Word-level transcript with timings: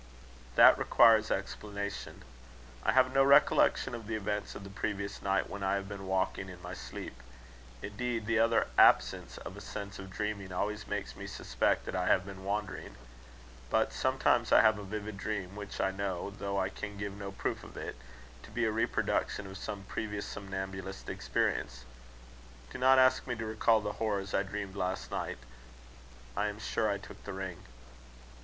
"That 0.55 0.79
requires 0.79 1.29
explanation. 1.29 2.23
I 2.83 2.91
have 2.91 3.13
no 3.13 3.23
recollection 3.23 3.93
of 3.93 4.07
the 4.07 4.15
events 4.15 4.55
of 4.55 4.63
the 4.63 4.71
previous 4.71 5.21
night 5.21 5.47
when 5.47 5.61
I 5.61 5.75
have 5.75 5.87
been 5.87 6.07
walking 6.07 6.49
in 6.49 6.59
my 6.63 6.73
sleep. 6.73 7.21
Indeed, 7.83 8.25
the 8.25 8.39
utter 8.39 8.65
absence 8.79 9.37
of 9.37 9.55
a 9.55 9.61
sense 9.61 9.99
of 9.99 10.09
dreaming 10.09 10.51
always 10.51 10.87
makes 10.87 11.15
me 11.15 11.27
suspect 11.27 11.85
that 11.85 11.95
I 11.95 12.07
have 12.07 12.25
been 12.25 12.43
wandering. 12.43 12.95
But 13.69 13.93
sometimes 13.93 14.51
I 14.51 14.61
have 14.61 14.79
a 14.79 14.83
vivid 14.83 15.19
dream, 15.19 15.55
which 15.55 15.79
I 15.79 15.91
know, 15.91 16.31
though 16.31 16.59
I 16.59 16.69
can 16.69 16.97
give 16.97 17.13
no 17.13 17.31
proof 17.31 17.63
of 17.63 17.77
it, 17.77 17.95
to 18.41 18.49
be 18.49 18.65
a 18.65 18.71
reproduction 18.71 19.45
of 19.45 19.55
some 19.59 19.83
previous 19.83 20.25
somnambulic 20.25 21.07
experience. 21.09 21.85
Do 22.71 22.79
not 22.79 22.97
ask 22.97 23.27
me 23.27 23.35
to 23.35 23.45
recall 23.45 23.81
the 23.81 23.91
horrors 24.01 24.33
I 24.33 24.41
dreamed 24.41 24.75
last 24.75 25.11
night. 25.11 25.37
I 26.35 26.47
am 26.47 26.57
sure 26.57 26.89
I 26.89 26.97
took 26.97 27.23
the 27.23 27.33
ring." 27.33 27.61